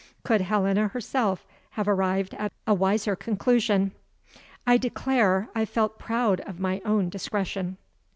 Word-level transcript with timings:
Could 0.23 0.41
Helena 0.41 0.87
herself 0.87 1.45
have 1.77 1.87
arrived 1.87 2.33
at 2.33 2.51
a 2.65 2.73
wiser 2.73 3.15
conclusion? 3.15 3.91
I 4.65 4.77
declare 4.77 5.49
I 5.53 5.63
felt 5.63 5.99
proud 5.99 6.39
of 6.39 6.59
my 6.59 6.81
own 6.83 7.09
discretion. 7.09 7.77